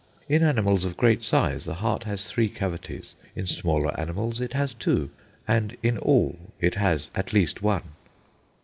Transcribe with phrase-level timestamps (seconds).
[0.27, 4.73] In animals of great size the heart has three cavities; in smaller animals it has
[4.73, 5.11] two;
[5.47, 7.83] and in all it has at least one."